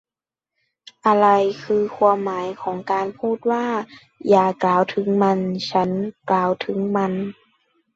[1.05, 1.27] อะไร
[1.63, 3.65] คือความหมายของการพูดว่า
[4.29, 5.39] อย่ากล่าวถึงมัน
[5.71, 5.89] ฉัน
[6.29, 7.13] กล่าวถึงมัน